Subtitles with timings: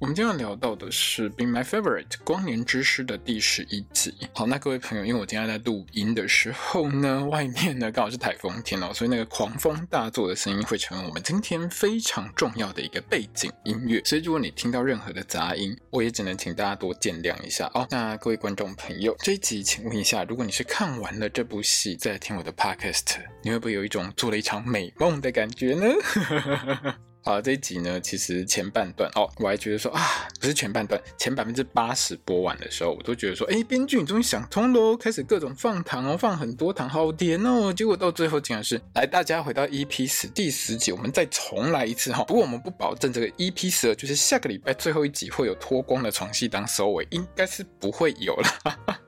[0.00, 4.14] 我们今天要聊到的是《Be My Favorite》光年之诗的第十一集。
[4.32, 14.00] 好，那各位朋友，因为我今天在录音的时候呢，外面呢刚好是台风天哦，所以那个狂风大作的声音会成为我们今天非常重要的一个背景音乐。
[14.04, 17.84] 所以如果你听到任何的杂音，我也只能请大家多见谅一下哦。
[17.90, 26.94] 那各位观众朋友，这一集请问一下，如果你是看完了这部戏再听我的 Podcast，你会不会有一种做了一场美梦的感觉呢？
[27.24, 30.00] 好，这一集呢，其实前半段哦，我还觉得说啊，
[30.40, 37.70] 不是前半段，前百分之八十播完的时候，我都觉得说，哎，编剧你终于想通喽，开始各种放糖哦，放很多糖，好甜哦。
[37.70, 42.24] 结果到最后竟然是，来大家回到 EP 十第十集，我们再重来一次哈。
[42.24, 48.48] 不过我们不保证这个 EP 十二就是下个礼拜最后一集会有脱光的床戏当收尾，应该是不会有了。
[48.64, 49.00] 哈 哈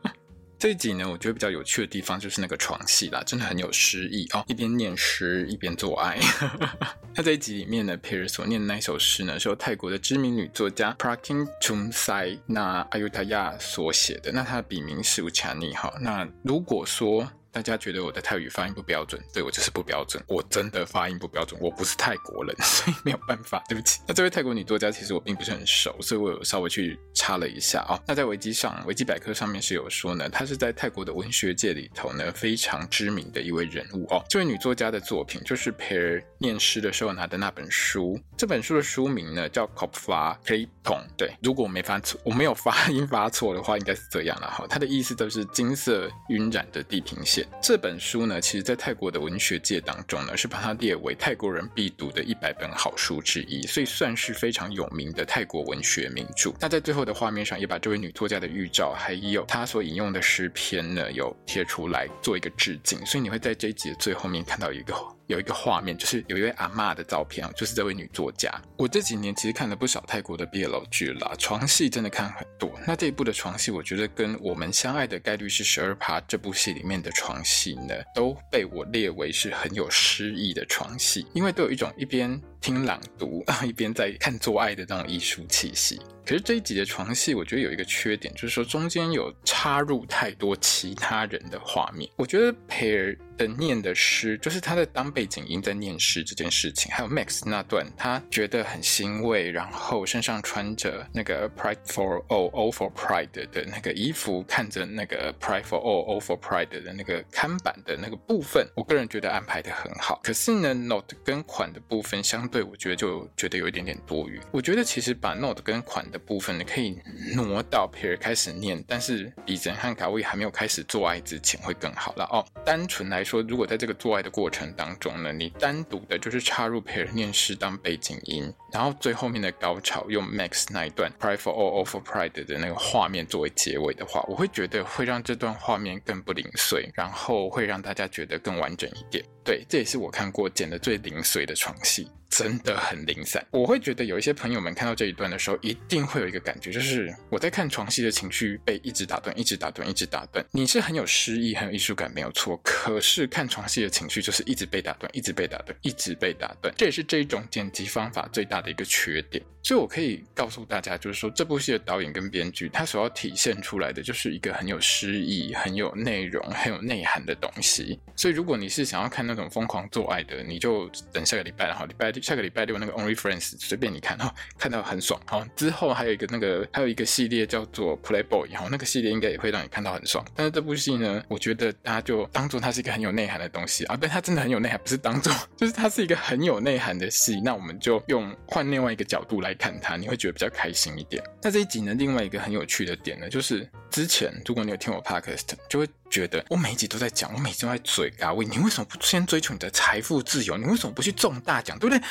[0.61, 6.19] 这一集呢，我觉得比较有趣的地方就是那个床戏啦，真的很有诗意哦，一边念诗一边做爱。
[7.17, 15.95] 他这一集里面呢佩尔所念的那首诗呢，是由泰国的知名女作家 Praking Chumsai 那 Ayutthaya 所写的，那她的笔名是 Uchani 哈。
[15.99, 24.01] 那如果说大家觉得我的泰语发音不标准，对，我就是不标准，我真的发音不标准，我不是泰国人，所以没有办法，对不起。
[24.07, 28.03] 那这位泰国女作家其实我并不是很熟，所以我有稍微去查了一下啊、哦。
[28.07, 34.25] 那在维基上，维基百科上面是有说呢，她是在泰国的文学界里头呢非常知名的一位人物哦。
[34.29, 44.67] 这位女作家的作品就是 Pair 念诗的时候拿的那本书，这本书的书名呢叫 Kopfa Klipton，对，如果我没发错，我没有发音发错的话，应该是这样了哈。
[44.69, 47.40] 它的意思都是金色晕染的地平线。
[47.61, 56.53] 这本书呢，其实在泰国的文学界当中呢，是把它列为泰国人必读的一百本好书之一，所以算是非常有名的泰国文学名著。
[56.61, 63.05] 那在最后的画面上，也把这位女作家的预兆，还有她所引用的诗篇呢，有贴出来做一个致敬。
[63.05, 64.95] 所以你会在这一集的最后面看到一个。
[65.31, 68.51] 有一个画面，就是有一位阿嬷的照片，就是这位女作家。
[68.77, 72.69] 我这几年其实看了不少泰国的 BL 剧啦，床戏真的看很多。
[72.85, 86.01] 那这一部的床戏，我觉得跟我们相爱的概率是十二趴这部戏里面的床戏呢，都被我列为是很有诗意的床戏，因为都有一种一边听朗读啊， 一边在看做爱的那种艺术气息。
[86.27, 92.09] 可是这一集的床戏，我觉得有一个缺点，就是说中间有插入太多其他人的画面。
[92.15, 106.21] 我觉得 Pair 的念的诗，就是他在当背景音在念诗这件事情，还有 Max 那段他觉得很欣慰，然后身上穿着那个 Pride for all, all for Pride 的那个衣服，看着那个 Pride for all, all
[106.21, 110.21] for Pride 的那个看板的那个部分，我个人觉得安排的很好。
[110.23, 114.41] 可是呢，Note 跟款的部分相对，我觉得就觉得有一点点多余。
[114.51, 116.99] 我觉得其实把 Note 跟款的部分呢，可以
[117.35, 122.45] 挪到 Pair 开始念，但是李珍和卡威还没有开始做爱之前会更好了哦。
[122.65, 139.25] 单纯来说，如果在这个做爱的过程当中呢，你单独的就是插入 Pair 念诗当背景音，然后最后面的高潮用 Max 那一段 Pride for all, all for Pride 的那个画面作为结尾的话，我会觉得会让这段画面更不零碎，然后会让大家觉得更完整一点。
[139.45, 142.11] 对，这也是我看过剪的最零碎的床戏。
[142.31, 150.43] 真的很零散，我会觉得有一些朋友们看到这一段的时候，一定会有一个感觉，就是我在看床戏的情绪被一直打断，一直打断，一直打断。
[150.53, 152.57] 你是很有诗意、很有艺术感，没有错。
[152.63, 156.73] 可是看床戏的情绪就是一直被打断，一直被打断，一直被打断。
[156.79, 159.45] 这也是这一种剪辑方法最大的一个缺点。
[159.63, 167.99] 所以我可以告诉大家，就是说这部戏的导演跟编剧，他所要体现出来的就是一个很有诗意、很有内容、很有内涵的东西。
[168.17, 175.47] 所以如果你是想要看那种疯狂做爱的，你就等下个礼拜，然后礼拜下个礼拜六那个 Only Friends 随便你看哈，看到很爽哈。
[175.57, 180.25] 之后还有一个那个还有一个系列叫做 Playboy，然后那个系列应该也会让你看到很爽。
[180.35, 187.41] 但是这部戏呢，我觉得大家就当做它是一个很有内涵的东西啊，但它真的很有内涵，不是当做， 就是它是一个很有内涵的戏。
[187.43, 191.23] 那我们就用换另外一个角度来来看他，你会觉得比较开心一点。
[191.43, 200.57] 那这一集呢，另外一个很有趣的点呢，就是之前如果你有听我 Podcast，就会觉得我每一集都在讲，我每一集都在嘴嘎喂，你为什么不先追求你的财富自由？
[200.57, 201.77] 你为什么不去中大奖？
[201.81, 202.05] 对不对？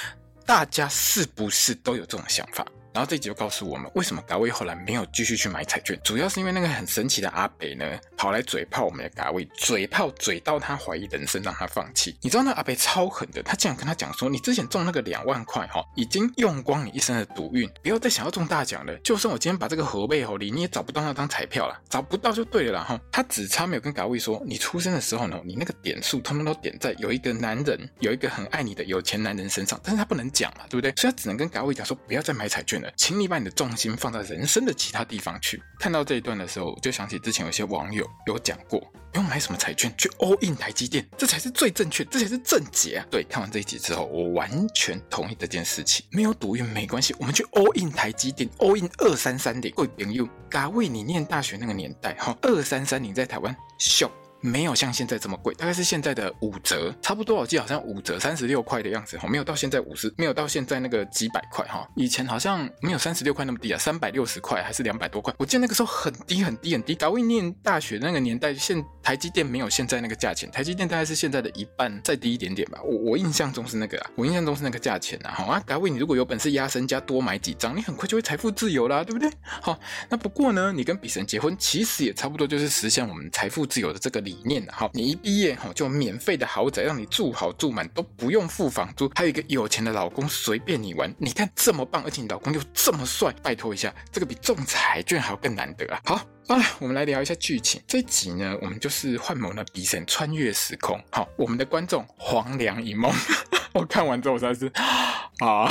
[0.46, 2.66] 大家是不是都有这种想法？
[2.94, 7.86] 然后这集就告诉我们，为什么嘎位后来没有继续去买彩券，主要是因为那个很神奇的阿北呢，
[8.18, 12.18] 跑来嘴炮我们的嘎位，嘴炮嘴到他怀疑人生，让他放弃。
[12.22, 18.98] 你知道那阿北超狠的，他竟然跟他讲说，你之前中那个两万块哈，已经用光你一生的赌运，不要再想要中大奖了。
[19.00, 23.00] 就算我今天把这个盒背吼里，你也找不到那张彩票了，找不到就对了啦哈。
[23.12, 30.92] 他只差没有跟嘎位说，你出生的时候呢，你那个点数通通都点在有一个男人，有一个很爱你的有钱男人身上，但是他不能讲嘛，对不对？
[30.96, 35.62] 所以他只能跟嘎位讲说，不要再买彩券请你把你的重心放在人生的其他地方去。
[35.80, 38.80] 看到这一段的时候，就想起之前有些网友有讲过，
[39.12, 43.06] 不用买什么彩券，去 all in 台积电，这才是最正确，这才是正解啊！
[43.10, 46.06] 对，看完这一集之后，我完全同意这件事情。
[46.12, 49.72] 没有赌运没关系，我们去 all in 台积电，all in 二三三零。
[49.76, 54.12] 各位朋友，嘎位你念大学那个年代哈，二三三零在台湾秀。
[54.42, 57.38] 没有像现在这么贵，大概是现在的五折，差不多。
[57.38, 61.88] 我记得好像五折三十六块的样子哈，没有到现在五十，没有到现在那个几百块哈。
[61.96, 65.34] 以前好像没有三十六块那么低啊，三百六十块还是两百多块。
[65.38, 66.96] 我记得那个时候很低很低很低。
[66.96, 72.80] 嘎位念大学那个年代，现台积电没有现在那个价钱，台积电大概是现在的一半再低一点点吧。
[72.84, 75.32] 我我印象中是那个啊，我印象中是那个价钱啊。
[75.32, 79.30] 好啊，嘎位你如果有本事压身家多买几张，你很快就会财富自由啦，对不对？
[79.44, 84.72] 好，那不过呢，你跟比神结婚，其实也差不多就是实现我们财富自由的这个理念的。
[84.72, 85.10] 好，你。
[85.10, 96.00] 一毕业哈，就免费的豪宅让你住好住满，都不用付房租，还有一个有钱的老公随便你玩，你看这么棒，而且你老公又这么帅，拜托一下，这个比中彩券还要更难得啊！
[96.06, 96.16] 好，
[96.48, 97.82] 好了，我们来聊一下剧情。
[97.88, 101.04] 这一集呢，我们就是幻谋了比神穿越时空。
[101.10, 103.12] 好，我们的观众黄粱一梦，
[103.74, 104.72] 我看完之后我才是
[105.42, 105.68] 啊，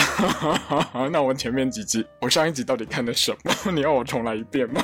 [1.13, 3.55] 那我前面几集，我上一集到底看了什么？
[3.71, 4.83] 你要我重来一遍吗？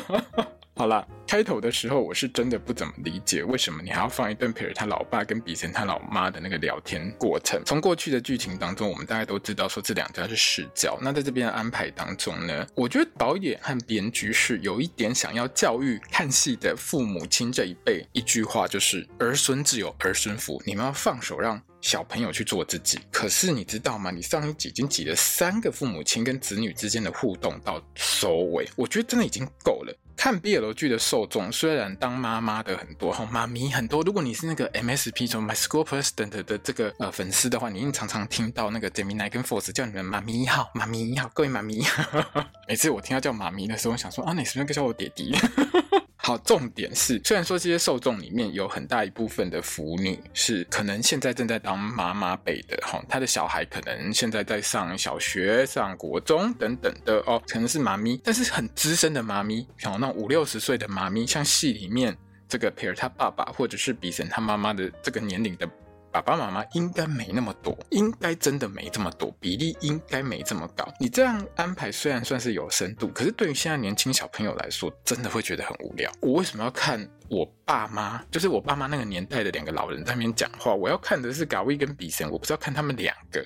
[0.76, 7.62] 好了，开头的时候我是真的不怎么理解，为什么你还要放一段培尔他老爸跟比神他老妈的那个聊天过程？
[7.64, 10.98] 从过去的剧情当中，我们大概都知道说这两家是世交。
[11.00, 22.98] 那在这边的安排当中呢，我觉得导演和编剧是有一点想要教育看戏的父母亲这一辈，一句话就是儿孙自有儿孙福，你们要放手让小朋友去做自己。
[23.12, 24.10] 可是你知道吗？
[24.10, 29.94] 你上一集已经挤了三个父母亲跟子女之间的互动到收尾，我觉得真的已经够了。
[30.16, 34.02] 看 BL 剧的受众虽然当妈妈的很多，哈，妈咪很多。
[34.02, 41.84] 如果你是那个 MSP 中 My School President 的这个呃粉丝的话，你一定常常听到那个 Gemini 跟 Force 叫你们妈咪好，妈咪好，各位妈咪。
[42.66, 45.36] 每次我听到叫妈咪的时候，我想说啊，你是不是该叫我爹地？
[46.24, 62.16] 好，重点是，虽然说这些受众里面有很大一部分的腐女是可能现在正在当妈妈辈的，哈，她的小孩可能现在在上小学、上国中等等的哦，可能是妈咪，但是很资深的妈咪，像那五六十岁的妈咪，像戏里面
[62.48, 65.68] 这个培尔他爸爸或者是比神他妈妈的这个年龄的。
[66.14, 70.86] 爸爸妈妈应该没那么多，应该真的没这么多，比例应该没这么高。
[71.00, 76.08] 你这样安排虽然算是有深度，可是对于现在年轻小朋友来说，真的会觉得很无聊。
[76.20, 78.22] 我为什么要看我爸妈？
[78.30, 83.44] 就是我爸妈那个年代的两个老人在那边讲话，我要看的是嘎威跟比神，我不是要看他们两个。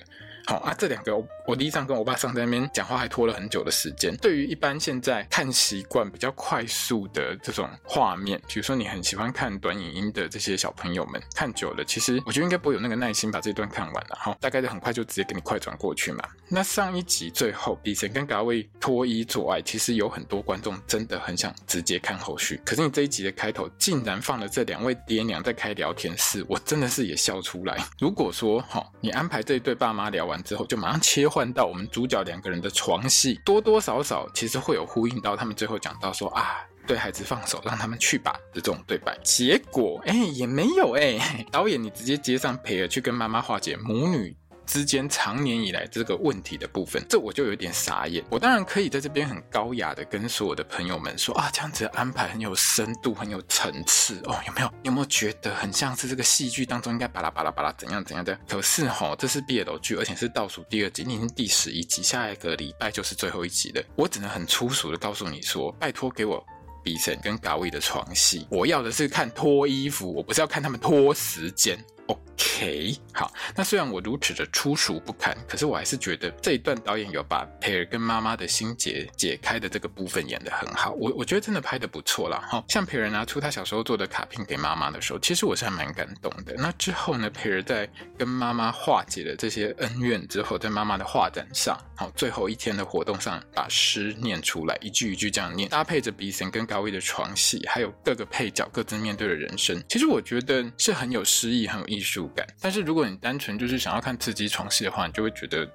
[0.49, 4.17] 好啊，这两个我我第一上跟我爸上在那边讲话还拖了很久的时间。
[4.17, 14.35] 对于一般现在看习惯比较快速的这种画面，比如说你很喜欢看短影音的这些小朋友们，看久了，其实我觉得应该不会有那个耐心把这段看完了哈。
[14.41, 16.23] 大概就很快就直接给你快转过去嘛。
[16.47, 22.59] 那上一集最后比神跟嘎位脱衣做爱，其实有很多观众真的很想直接看后续。
[22.65, 27.77] 可是你这一集的开头竟然放了这两位爹娘在开聊天室，我真的是也笑出来。
[27.99, 30.38] 如果说哈，你安排这一对爸妈聊完。
[30.43, 39.17] 之后就马上切换到我们主角两个人的床戏，多多少少其实会有呼应到他们最后讲到说啊，对孩子放手，让他们去吧的这种对白。
[39.23, 44.35] 结果哎，也没有哎， 导演你直接接上培尔去跟妈妈化解母女
[44.69, 48.23] 之间长年以来这个问题的部分，这我就有点傻眼。
[48.29, 54.39] 我当然可以在这边很高雅的跟所有的朋友们说啊，这样子的安排很有深度，很有层次哦。
[54.45, 54.71] 有没有？
[54.83, 58.39] 有没有觉得很像是这个戏剧当中应该巴拉巴拉巴拉怎样怎样的？
[58.47, 63.83] 可是哈，这是 BL 剧，而且是倒数第二集，已经第十一集，下一个礼拜就是最后一集了。
[63.95, 66.45] 我只能很粗俗的告诉你说，拜托给我
[66.83, 71.83] 比神跟高位的床戏，我要的是看脱衣服，我不是要看他们拖时间。
[72.09, 82.43] OK，好，那虽然我如此的粗俗不堪，可是我还是觉得这一段导演有把培尔跟妈妈的心结解开的这个部分演得很好，我我觉得真的拍得不错啦。
[82.49, 82.63] 哈。
[82.67, 86.55] 像培尔拿出他小时候做的卡片给妈妈的时候，其实我是还蛮感动的。
[86.57, 87.87] 那之后呢，培尔在
[88.17, 101.98] 跟妈妈化解了这些恩怨之后，在妈妈的画展上，好，最后一天的活动上，把诗念出来，一句一句这样念，搭配着比森跟嘎位的床戏，还有各个配角各自面对的人生，其实我觉得是很有诗意、很有意。
[101.99, 102.47] 艺术感。
[102.61, 105.69] 但是如果你单纯就是想要看刺激床戏的话，你就会觉得，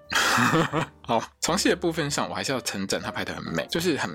[1.07, 4.11] 好，床戏的部分上，我还是要称赞他拍得很美，就是很。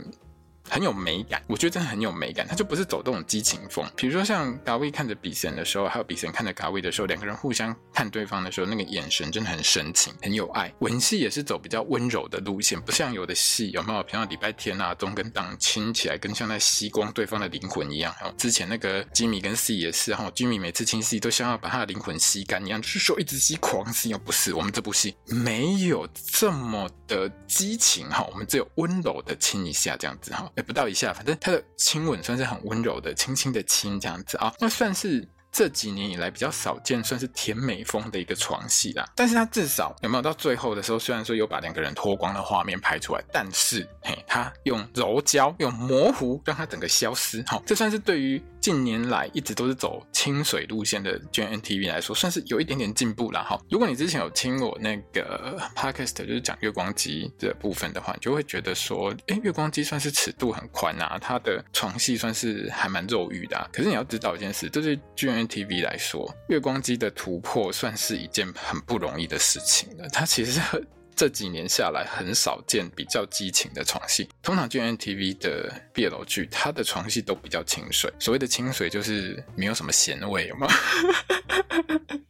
[0.70, 2.48] 很有美感，我觉得真的很有美感。
[2.48, 10.74] 他就不是走这种激情风，比如说像嘎威看着比森的时候，还有比森看着嘎威的时候，两个人互相看对方的时候，那个眼神真的很深情，很有爱。
[10.80, 14.04] 吻戏也是走比较温柔的路线，不像有的戏有没有？
[14.04, 18.14] 平常礼拜天啊，中跟档亲起来，跟像在吸光对方的灵魂一样。
[18.20, 24.10] 然后之前那个吉米跟 C 也是，哈，吉米每次亲 C 都像要把他的灵魂吸干一样，就是说一直吸狂吸。
[24.10, 31.36] 又不是，我们这部戏没有这么的激情哈，我们只有温柔的亲一下这样子哈，不到一下，反正。
[31.42, 39.06] 他的亲吻算是很温柔的，轻轻的亲这样子啊，那算是这几年以来比较少见，算是甜美风的一个床戏啦。
[39.16, 47.44] 但是他至少有没有到最后的时候，虽然说有把两个人脱光的画面拍出来，但是嘿，他用柔焦、用模糊让它整个消失。
[47.48, 48.42] 好，这算是对于。
[48.62, 53.60] 近年来一直都是走清水路线的 GNTV 来说，算是有一点点进步了哈。
[53.70, 63.70] 如果你之前有听我那个 podcast，就是讲月光姬的部分的话，你就会觉得说，哎，月光姬算是尺度很宽啊，它的床戏算是还蛮肉欲的。
[63.72, 70.08] 可是你要知道一件事，这对 GNTV 来说，月光姬的突破算是一件很不容易的事情了。
[70.10, 70.86] 它其实很。
[71.20, 74.30] 这几年下来，很少见比较激情的床戏。
[74.42, 78.10] 通常 GNTV 的 BL 剧，它的床戏都比较清水。
[78.18, 80.66] 所谓的清水，就是没有什么咸味，有吗？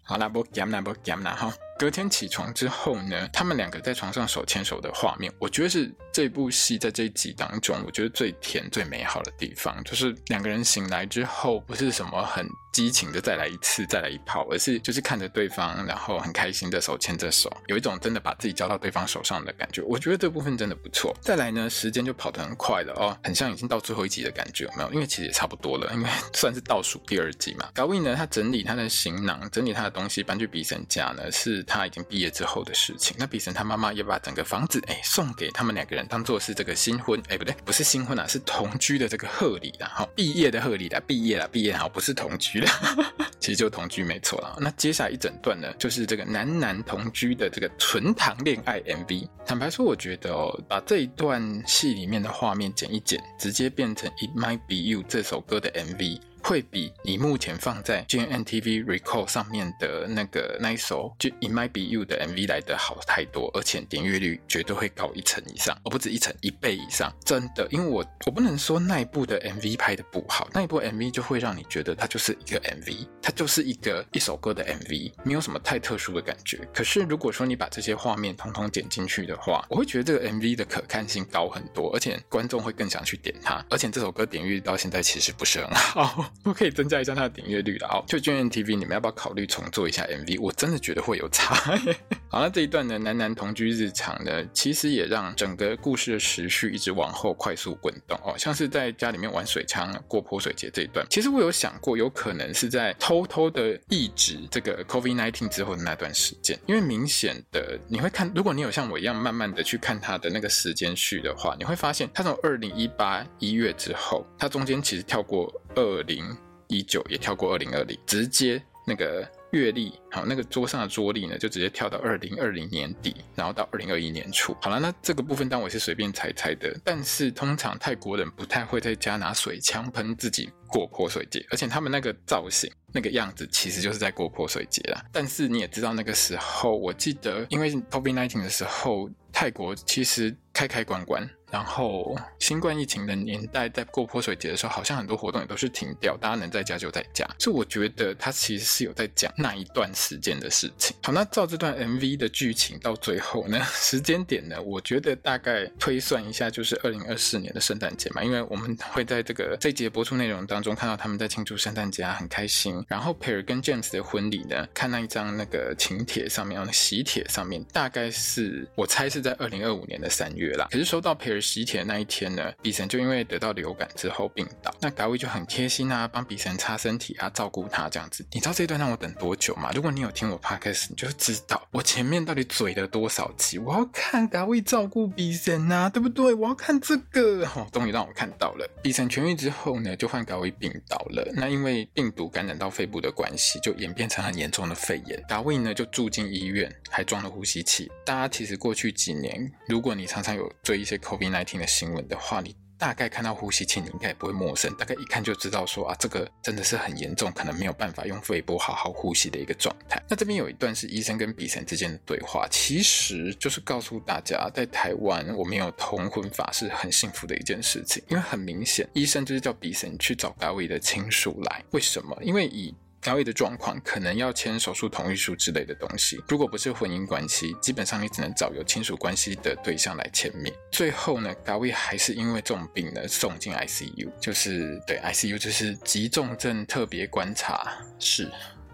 [0.01, 1.53] 好啦，不讲啦，不讲啦，哈。
[1.79, 12.45] 隔天起床之后呢，他们两个在床上手牵手的画面，我觉得是这部戏在这一集当中，我觉得最甜、最美好的地方，就是两个人醒来之后，不是什么很。
[12.71, 19.81] 激情的再来一次，再来一炮，而是就是看着对方，然后很开心的手牵着手，有一种真的把自己交到对方手上的感觉。
[19.81, 21.13] 我觉得这部分真的不错。
[21.19, 24.93] 再来呢，时间就跑得很快了哦，很像已经到最后一集的感觉，有没有？
[24.93, 27.67] 因为其实也差不多了，因为算是倒数第二集嘛。
[27.73, 33.15] 高威呢，他整理他的行囊，整理他的东西，搬去比森家呢，是他已经毕业之后的事情。
[33.19, 39.89] 那比森他妈妈也把整个房子哎送给他们两个人，当做是这个新婚哎不对，不是新婚啊，是同居的这个贺礼啦。
[39.93, 42.71] 好，毕业的贺礼啦，毕业了，毕业好，不是同居啦。
[43.39, 44.57] 其实就同居没错了。
[44.59, 49.29] 那接下来一整段呢，就是这个男男同居的这个纯糖恋爱 MV。
[49.45, 56.19] 坦白说，我觉得哦，把这一段戏里面的画面剪一剪，直接变成《It Might Be You》这首歌的 MV。
[56.49, 67.67] 会比你目前放在 G N T V Recall 上面的那个那一首就 It Might Be You 的 MV 来得好太多，而且点阅率绝对会高一层以上，而不止一层，一倍以上，真的。
[67.69, 76.67] 因为我我不能说那一部的 MV 拍得不好，那一部 MV 就会让你觉得它就是一个 MV，它就是一个一首歌的 MV，没有什么太特殊的感觉。
[76.73, 86.25] 可是如果说你把这些画面统统剪进去的话，我会觉得这个 MV 的可看性高很多，而且观众会更想去点它，而且这首歌点阅到现在其实不是很好。
[86.43, 88.03] 我可以增加一下它的点阅率了哦。
[88.07, 90.39] 就 GMMTV，你们要不要考虑重做一下 MV？
[90.41, 91.55] 我真的觉得会有差。
[92.29, 98.35] 好，那这一段呢，男男同居日常呢，其实也让整个故事的时序一直往后快速滚动哦。
[98.37, 116.23] 像是在家里面玩水枪过泼水节这一段，其实我有想过，有可能是在偷偷的抑制这个 COVID-19 之后的那段时间，因为明显的你会看，如果你有像我一样慢慢的去看它的那个时间序的话，你会发现，它从二零一八一月之后，它中间其实跳过二零。
[116.71, 124.55] 一九也跳过二零二零，直接那个月历，好，那个桌上的桌历呢，就直接跳到二零二零年底，然后到二零二一年初。
[124.61, 135.03] 好了，那这个部分当我是随便猜猜的，但是通常泰国人不太会在家拿水枪喷自己过泼水节，而且他们那个造型、那个样子，其实就是在过泼水节啦。
[135.11, 141.27] 但是你也知道，那个时候我记得，因为 COVID-19 的时候，泰国其实开开关关。
[141.51, 147.25] 然后新冠疫情的年代，在过泼水节的时候，好像很多活动也都是停掉，大家能在家就在家。
[147.39, 150.95] 所以我觉得他其实是有在讲那一段时间的事情。
[151.03, 162.83] 好，那照这段 MV 的剧情到最后呢， 时间点呢，我觉得大概推算一下，就是二零二四年的圣诞节嘛，因为我们会在这个这节播出内容当中看到他们在庆祝圣诞节啊，很开心。
[162.87, 170.67] 然后 Pear 跟 James 的婚礼呢，看那一张那个请帖上面，喜帖上面，大概是我猜是在二零二五年的三月啦。
[170.71, 178.25] 可是收到喜帖那一天呢，比神就因为得到流感之后病倒，那嘎威就很贴心啊，帮比神擦身体啊，照顾他这样子。
[178.31, 179.71] 你知道这一段让我等多久吗？
[179.73, 183.57] 如果你有听我 podcast，你就知道我前面到底嘴了多少集。
[183.57, 186.33] 我要看嘎威照顾比神啊，对不对？
[186.33, 188.69] 我要看这个，哦，终于让我看到了。
[188.81, 191.27] 比神痊愈之后呢，就换嘎威病倒了。
[191.35, 195.23] 那因为病毒感染到肺部的关系，就演变成很严重的肺炎。
[195.27, 197.91] 嘎威呢就住进医院，还装了呼吸器。
[198.05, 210.01] 大家其实过去几年，如果你常常有追一些 COVID 19的新闻的话，你大概看到呼吸器，你应该也不会陌生，大概一看就知道说啊，这个真的是很严重，可能没有办法用肺部好好呼吸的一个状态。
[210.07, 222.17] 那这边有一段是医生跟鼻神之间的对话，其实就是告诉大家，在台湾我们有同婚法是很幸福的一件事情，因为很明显，医生就是叫鼻神去找咖位的亲属来，为什么？
[222.21, 230.53] 因为以咖位的状况可能要签手术同意书之类的东西，如果不是婚姻关系，基本上你只能找有亲属关系的对象来签名。
[230.71, 238.29] 最后呢，咖位还是因为重病呢送进 ICU，就是对 ICU 就是急重症特别观察室，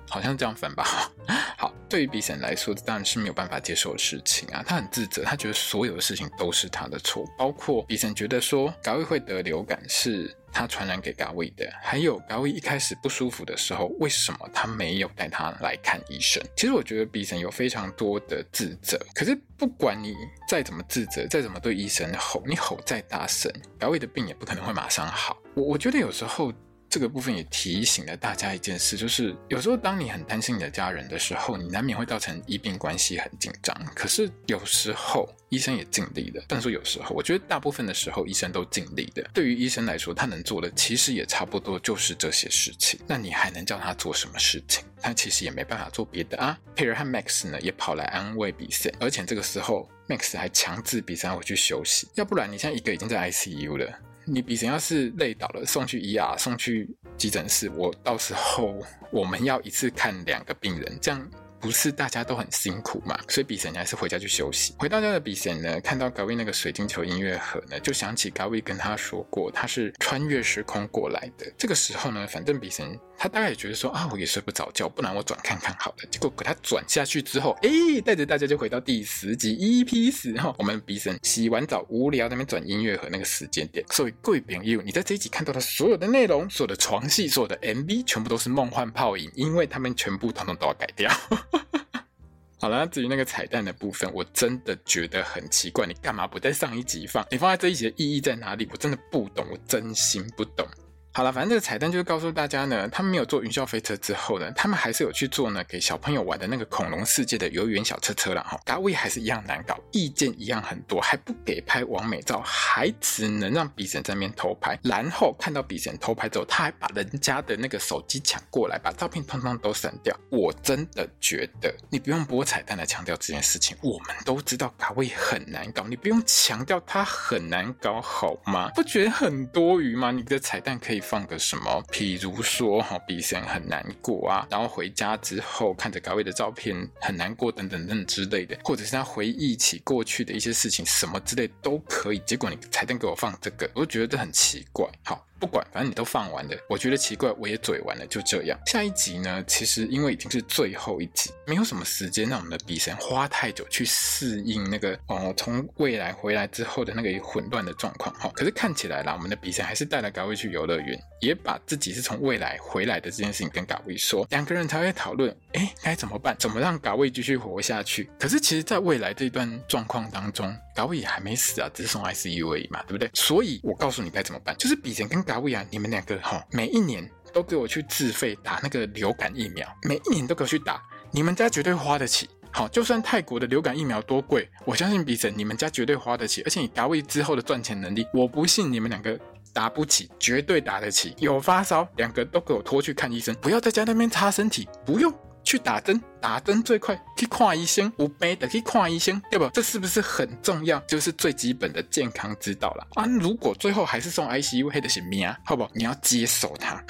[0.10, 1.12] 好像这样分吧。
[1.58, 10.36] 好，对于比神来说，当然是没有办法接受的事情啊，他很自责，他觉得所有的事情都是他的错，包括比神觉得说咖位会得流感是。
[10.58, 16.42] 他传染给咖位的，还有咖位一开始不舒服的时候，为什么他没有带他来看医生？
[16.56, 18.98] 其实我觉得比神有非常多的自责。
[19.14, 20.16] 可是不管你
[20.48, 25.36] 再怎么自责，再怎么对医生吼，你吼再大声，咖位的病也不可能会马上好。
[25.56, 26.54] 我我觉得有时候。
[26.96, 33.76] 这个部分也提醒了大家一件事，就是有时候当你很担心你的家人的时候，你难免会造成医病关系很紧张。
[33.94, 39.30] 可是有时候医生也尽力了，不能说有时候，我觉得大部分的时候医生都尽力的。
[39.34, 42.98] 对于医生来说，他能做的其实也差不多就是这些事情。
[43.06, 44.86] 那你还能叫他做什么事情？
[45.02, 46.58] 他其实也没办法做别的啊。
[46.78, 54.00] 佩尔和 Max 呢也跑来安慰鼻神，而且这个时候 Max 还强制鼻神回去休息，要不然你现在一个已经在 ICU 了。
[54.26, 58.76] 你比神要是累倒了，送去 ER，送去急诊室，我到时候
[59.12, 61.30] 我们要一次看两个病人，这样。
[61.58, 64.76] 不是大家都很辛苦嘛，所以比神还是回家去休息。
[64.78, 71.52] 回到家的比神呢，看到高位那个水晶球音乐盒呢，就想起高位跟他说过，他是穿越时空过来的。
[71.58, 75.98] 这个时候呢，反正比神他大概也觉得说啊，我也睡不着觉，不然我转看看好了。
[76.12, 77.70] 结果给他转下去之后，哎，
[78.04, 83.86] 带着大家就回到第十集 EP 十号，我们鼻神洗完澡无聊在那边转音乐盒那个时间点。
[83.90, 91.12] 所以贵朋友，你在这一集看到的所有的内容，所有的床戏，所有的 MV，全部都是梦幻泡影，因为他们全部统统都要改掉。
[92.60, 97.26] 好了，至于那个彩蛋的部分，我真的觉得很奇怪，你干嘛不在上一集放？
[97.30, 98.68] 你放在这一集的意义在哪里？
[98.72, 100.68] 我真的不懂，我真心不懂。
[101.16, 108.60] 好了，反正这个彩蛋就是告诉大家呢，他们没有坐云霄飞车之后呢，他们还是有去做呢给小朋友玩的那个恐龙世界的游园小车车了哈。
[108.66, 114.78] 咖位还是一样难搞，意见一样很多，还不给拍完美照，还只能让鼻神在那边偷拍。
[114.84, 120.14] 然后看到鼻神偷拍之后，他还把人家的那个手机抢过来，把照片通通都删掉。
[120.30, 128.70] 我真的觉得你不用播彩蛋来强调这件事情，我们都知道咖位很难搞，你不用强调他很难搞好吗？
[128.76, 130.12] 不觉得很多余吗？
[130.12, 131.05] 你的彩蛋可以。
[131.06, 131.84] 放个什么？
[131.92, 142.20] 比如说哈，鼻神很难过啊，然后回家之后看着高位的照片很难过，等等等之类的，或者是他回忆起过去的一些事情，什么之类都可以。
[142.26, 144.86] 结果你彩蛋给我放这个，我就觉得这很奇怪。
[145.04, 145.26] 好。
[145.40, 148.60] 不管，反正你都放完了，我觉得奇怪，我也嘴完了，就这样。
[148.66, 158.14] 下一集呢，其实因为已经是最后一集，没有什么时间让我们的鼻神花太久去适应那个哦，从未来回来之后的那个混乱的状况。
[158.16, 166.36] 哈、哦，可是看起来啦，我们的鼻神还是带了嘎位去游乐园，也把自己是从未来回来的这件事情跟嘎位说，两个人才会讨论，哎，该怎么办？
[166.40, 168.10] 怎么让嘎位继续活下去？
[168.20, 173.10] 可是其实，在未来这段状况当中，嘎位也还没死啊，只是送 ICU 而已嘛，对不对？
[173.14, 182.30] 所以我告诉你该怎么办，就是鼻神跟咖位啊，你们两个哈，每一年都给我去自费打那个流感疫苗，每一年都给我去打，你们家绝对花得起。
[182.52, 186.42] 好，就算泰国的流感疫苗多贵，我相信鼻神你们家绝对花得起。
[186.44, 189.20] 而且你咖位之后的赚钱能力，我不信你们两个
[189.52, 191.14] 打不起，绝对打得起。
[191.18, 195.14] 有发烧，两个都给我拖去看医生，不要在家那边擦身体，不用。
[195.46, 197.00] 去打针，打针最快。
[197.16, 199.48] 去看医生，无病的去看医生，对不？
[199.50, 200.80] 这是不是很重要？
[200.82, 203.06] 就是最基本的健康之道了啊！
[203.06, 205.70] 如果最后还是送 ICU，黑的是命啊，好不好？
[205.74, 206.84] 你要接受它。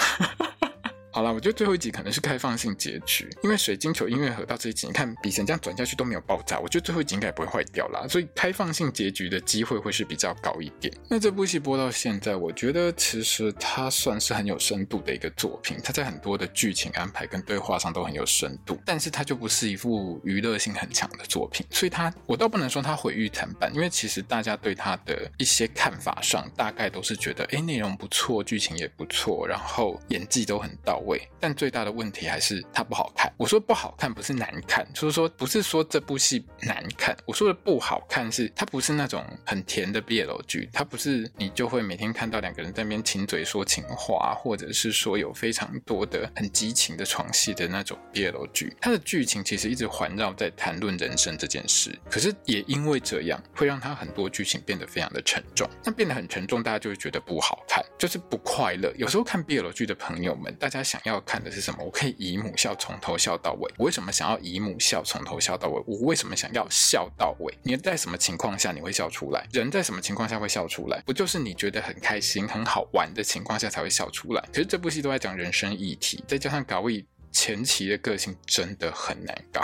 [1.15, 10.93] 好了，我觉得最后一集可能是开放性结局，因为水晶球音乐盒到这一集，你看笔神这样转下去都没有爆炸，我觉得最后一集应该不会坏掉啦，所以开放性结局的机会会是比较高一点。
[11.08, 33.32] 那这部戏播到现在，我觉得其实它算是很有深度的一个作品，它在很多的剧情安排跟对话上都很有深度，但是它就不是一部娱乐性很强的作品，所以它我倒不能说它毁誉参半，因为其实大家对它的一些看法上，大概都是觉得，哎，内容不错，剧情也不错，然后演技都很到位位，但最大的问题还是它不好看。
[33.38, 48.76] 我说不好看不是难看，就是说不是说这部戏难看，我说的不好看是它不是那种很甜的 BL 剧，它不是你就会每天看到两个人在那边亲嘴说情话，或者是说有非常多的很激情的床戏的那种 BL 剧。
[48.82, 55.70] 它的剧情其实一直环绕在谈论人生这件事，可是也因为这样，会让它很多剧情变得非常的沉重。
[55.84, 58.94] 那变得很沉重，大家就会觉得不好看，就是不快乐。
[58.98, 61.84] 有时候看 BL 剧的朋友们，大家想要看的是什么？
[61.84, 63.73] 我可以以母笑从头笑到尾。
[63.77, 65.84] 我为什么想要以母笑从头笑到尾？
[65.86, 67.53] 我为什么想要笑到尾？
[67.63, 69.45] 你在什么情况下你会笑出来？
[69.51, 71.01] 人在什么情况下会笑出来？
[71.05, 74.43] 不就是你觉得很开心、很好玩的情况下才会笑出来？
[74.53, 79.62] 其实这部戏都在讲人生议题，再加上高位前期的个性真的很难搞。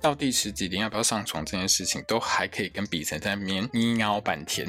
[0.00, 4.66] 到第十集，连要不要上床这件事情，都还可以跟比成在那边捏拗半天，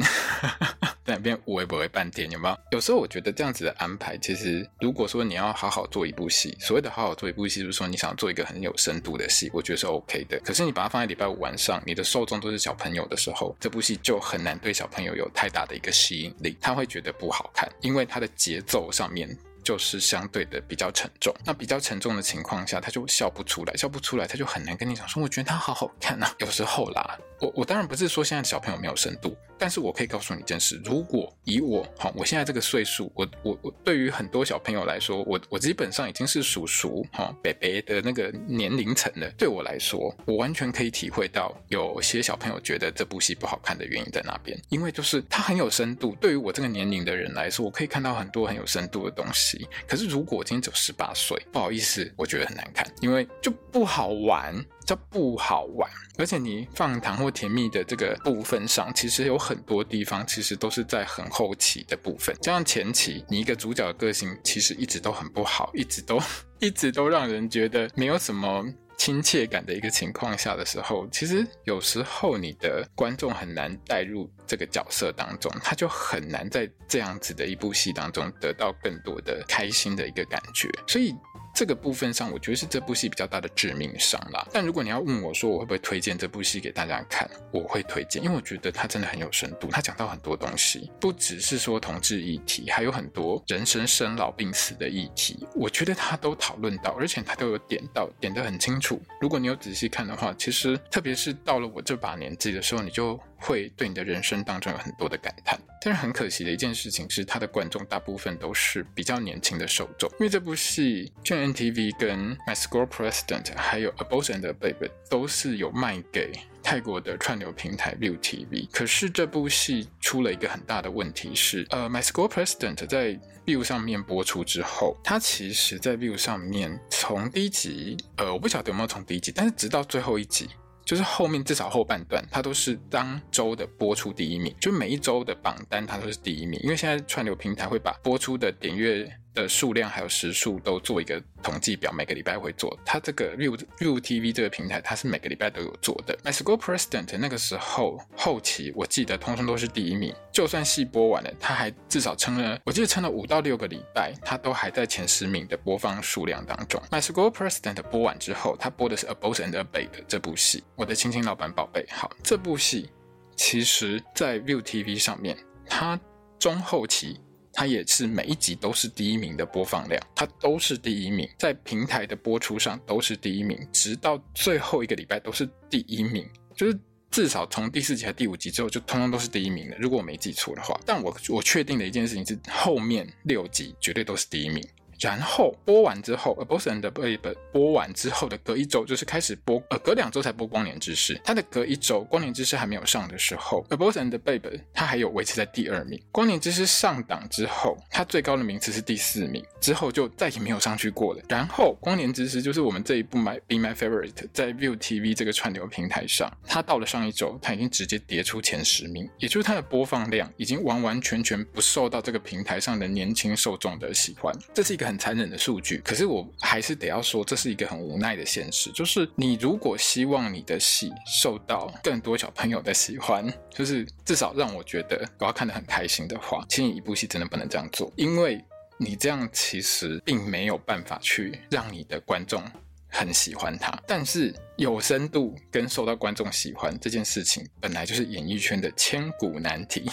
[1.05, 2.57] 在那边无为不为半天，有没有？
[2.71, 10.37] 有时候我觉得这样子的安排，其实如果说你要好好做一部戏，所谓的好好做一部戏，就是说你想做一个很有深度的戏，我觉得是 OK 的。
[10.41, 19.29] 可是你把它放在礼拜五晚上，你的受众都是小朋友的时候，这部戏就很难对小朋友有太大的一个吸引力，他会觉得不好看，因为它的节奏上面。
[19.63, 26.33] 就是相对的比较沉重，那比较沉重的情况下，他就笑不出来，笑不出来，他就很难跟你讲说，我觉得他好好看啊。
[26.39, 29.35] 有时候啦，我我当然不是说现在小朋友没有深度。
[29.61, 39.29] 但是我可以告诉你一件事，如果以我好，我现在这个岁数，我我我对于很多小朋友来说，我我基本上已经是叔叔哈伯伯的那个年龄层了。
[39.37, 46.17] 对我来说，我完全可以体会到有些小朋友觉得这部戏不好看的原因在哪边，因为就是它很有深度。
[46.19, 49.69] 对于我这个年龄的人来说，我可以看到很多很有深度的东西。
[49.87, 54.55] 可是如果我今天只有十八岁，不好意思，我觉得很难看，因为就不好玩。
[54.85, 62.35] 这不好玩，而且你放糖或甜蜜的这个部分上，其实有很多地方其实都是在很后期的部分。
[62.41, 66.19] 这样前期，你一个主角的个性其实一直都很不好，一直都
[66.59, 68.65] 一直都让人觉得没有什么
[68.97, 81.15] 亲切感的一个情况下的时候，其实有时候你的观众很难带入这个角色当中，他就很难在这样子的一部戏当中得到更多的开心的一个感觉，所以。
[81.61, 84.47] 这个部分上，我觉得是这部戏比较大的致命伤啦。
[84.51, 98.99] 但如果你要问我说我会不会推荐这部戏给大家看，我会推荐，因为我觉得它真的很有深度，它讲到很多东西，不只是说同志议题，还有很多人生生老病死的议题，我觉得它都讨论到，而且它都有点到，点得很清楚。
[99.19, 103.19] 如果你有仔细看的话，其实特别是到了我这把年纪的时候，你就。
[103.41, 110.09] 会对你的人生当中有很多的感叹，但是很可惜的一件事情是，他的观众大部分都是比较年轻的受众。
[110.11, 118.69] 因为这部戏就 NTV 跟 My School President 还有 A Boss and a Baby 都是有卖给泰国的串流平台 View TV，。
[118.71, 130.47] 可是这部戏出了一个很大的问题是，呃，My School President 在 View 上面播出之后，它其实在 View 上面从第一集，呃，我不晓得有没有从第一集，但是直到最后一集。
[130.91, 142.77] 就是后面至少后半段，它都是当周的播出第一名，就每一周的榜单它都是第一名，因为现在串流平台会把播出的点阅的数量还有时数都做一个统计表，每个礼拜会做。
[142.85, 146.17] 它这个 Viu Viu TV 这个平台，它是每个礼拜都有做的。
[146.23, 150.13] My School President 那个时候后期，我记得通通都是第一名。
[150.31, 156.81] 就算戏播完了，它还至少撑了，我记得撑了五到六个礼拜，它都还在前十名的播放数量当中。
[156.89, 160.63] My School President 播完之后，它播的是 A Boss and a Babe 这部戏。
[160.75, 162.89] 我的亲亲老板宝贝，好，这部戏
[163.35, 165.99] 其实在 view TV 上面，它
[166.37, 167.19] 中后期。
[167.53, 180.79] 它也是每一集都是第一名的播放量，它都是第一名，在平台的播出上都是第一名，直到最后一个礼拜都是第一名，就是至少从第四集和第五集之后就通通都是第一名的，如果我没记错的话。
[180.85, 184.65] 但我我确定的一件事情是，后面六集绝对都是第一名。
[185.01, 187.17] 然后播完之后，《A Boss and a Babe》
[187.51, 191.15] 播完之后的隔一周就是开始播，呃，隔两周才播《光年之诗》。
[191.23, 194.39] 它的隔一周，《光年之诗》还没有上的时候，《A Boss and a Babe》
[194.71, 195.97] 它还有维持在第二名。
[196.11, 201.21] 《光年之诗》上档之后，它最高的名次是第四名，之后就再也没有上去过了。
[201.27, 214.31] 然后，《光年之诗》就是我们这一部《My Be My Favorite》在 ViuTV 这个串流平台上，它到了上一周，它已经直接跌出前十名，也就是它的播放量已经完完全全不受到这个平台上的年轻受众的喜欢。
[214.53, 218.69] 这是一个很很残忍的数据，可是我还是得要说，这是一个很无奈的现实。
[218.71, 228.43] 就是你如果希望你的戏受到更多小朋友的喜欢，就是至少让我觉得我要看得很开心的话，请你一部戏真的不能这样做，因为
[228.77, 232.43] 你这样其实并没有办法去让你的观众
[232.91, 233.71] 很喜欢他。
[233.87, 239.89] 但是有深度跟受到观众喜欢这件事情，本来就是演艺圈的千古难题。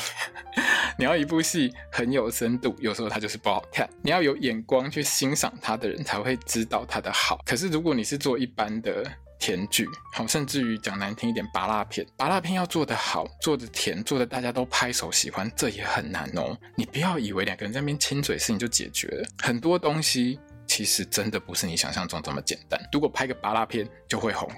[0.98, 3.88] 你要一部戏很有深度，有时候它就是不好看。
[4.02, 7.40] 你要有眼光去欣赏它的人，才会知道它的好。
[7.46, 9.04] 可是如果你是做一般的，
[9.38, 16.58] 甜剧，好，甚至于讲难听一点，芭乐片，芭乐片要做得好，做得甜，做得大家都拍手喜欢，这也很难哦。
[16.74, 19.28] 你不要以为两个人在那边亲嘴，事情就解决了。
[19.40, 22.78] 很多东西其实真的不是你想象中这么简单。
[22.92, 24.48] 如果拍个巴拉片就会红，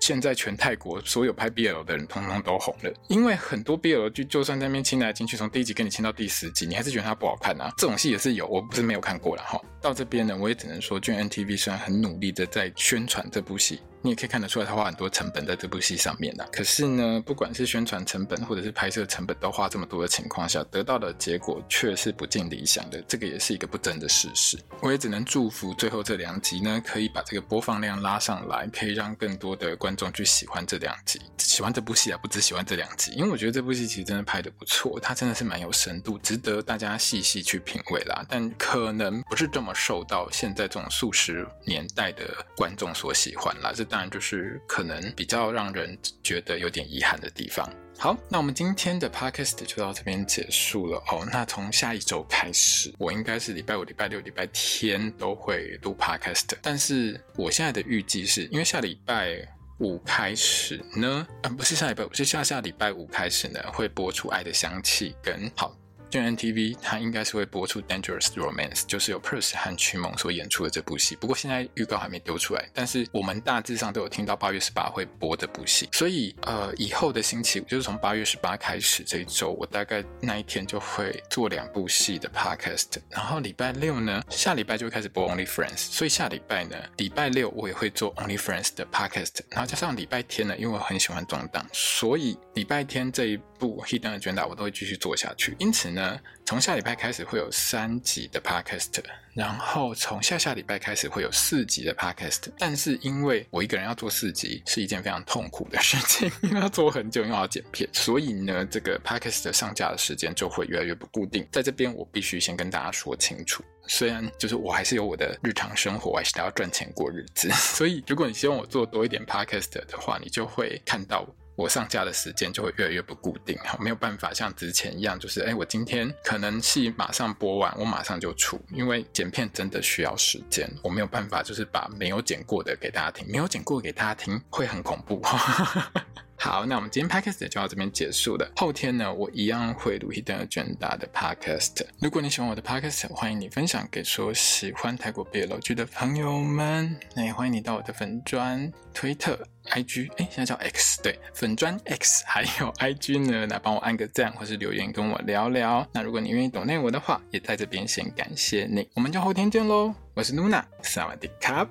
[0.00, 7.70] 现在全泰国所有拍 BL 的人通通都红了，因为很多 BL 剧就算在那边亲来亲去，从第一集跟你亲到第十集，你还是觉得它不好看啊。
[7.76, 9.60] 这种戏也是有，我不是没有看过了哈。
[9.80, 13.80] 到这边呢，我也只能说，俊 NTV 虽然很努力的在宣传这部戏。
[14.02, 16.48] 你也可以看得出来，他花很多成本在这部戏上面的。
[16.52, 23.02] 可是呢，不管是宣传成本或者是拍摄成本都花这么多的情况下，得到的结果却是不尽理想的。
[23.06, 24.58] 这个也是一个不争的事实。
[24.80, 33.12] 我也只能祝福最后这两集呢，可以把这个播放量拉上来，可以让更多的观众去喜欢这两集，喜欢这部戏啊，不只喜欢这两集。
[33.12, 38.24] 因为我觉得这部戏其实真的拍得不错，它真的是蛮有深度，值得大家细细去品味啦。
[38.28, 42.24] 但可能不是这么受到现在这种数十年代的
[42.56, 43.72] 观众所喜欢啦。
[43.74, 47.68] 这当然就是可能比较让人觉得有点遗憾的地方。
[47.98, 51.28] 好，那我们今天的 podcast 就到这边结束了哦。
[51.30, 56.46] 那从下一周开始，我应该是礼拜五、礼拜六、礼拜天都会录 podcast。
[56.62, 59.36] 但是我现在的预计是因为下礼拜
[59.80, 65.76] 五开始呢，啊，不是下礼拜五，是下下礼拜五开始呢，会播出《爱的香气》跟好。
[66.10, 71.14] 卷 NTV 它应该是会播出《Dangerous Romance》，就是由 Perse 和曲梦所演出的这部戏。
[71.16, 75.88] 不过现在预告还没丢出来，但是我们大致上都有听到八月十八会播这部戏。
[75.92, 82.98] 所以呃，以后的星期五就是从八月十八开始这一周，我大概那一天就会做两部戏的 Podcast。
[83.08, 89.40] 然后礼拜六呢，下礼拜就会开始播 Only Friends，所以下礼拜呢，礼拜六我也会做 Only Friends 的 Podcast。
[89.50, 95.54] 然后加上礼拜天呢，因为我很喜欢中档，所以礼拜天这一部 Hidden Agenda 我都会继续做下去。
[95.60, 95.99] 因此呢。
[96.44, 98.88] 从下礼拜开始会有三集的 podcast，
[99.34, 102.48] 然后从下下礼拜开始会有四集的 podcast。
[102.58, 111.46] 但是因为我一个人要做四集是一件非常痛苦的事情， 因为要做很久，又要剪片，所以呢，这个 podcast 上架的时间就会越来越不固定。
[111.52, 117.48] 在这边我必须先跟大家说清楚，虽然就是我还是有我的日常生活，我还是得要赚钱过日子。
[117.54, 121.24] 所以如果你希望我做多一点 podcast 的话，你就会看到。
[121.60, 135.20] 我上架的时间就会越来越不固定，没有办法像之前一样，就是哎，我今天可能戏马上播完，我马上就出，因为剪片真的需要时间，我没有办法就是把没有剪过的给大家听，没有剪过给大家听会很恐怖。
[136.42, 138.50] 好，那我们今天 podcast 就到这边结束了。
[138.56, 141.84] 后天呢，我一样会录一段卷大的 podcast。
[142.00, 146.98] 如果你喜欢我的 podcast，欢迎你分享给说喜欢泰国 BL 剧的朋友们。
[147.14, 155.86] 那也欢迎你到我的粉专、推特、IG，哎，现在叫 X，对，粉砖 X，还有 IG 呢，来帮我按个赞或是留言跟我聊聊。
[155.92, 158.88] 那如果你愿意 donate 我的话，也在这边先感谢你。
[158.94, 161.68] 我们就后天见喽，我是 Luna，萨瓦迪卡。